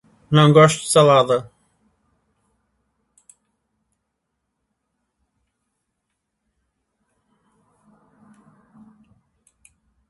[0.31, 1.51] Não gosto de salada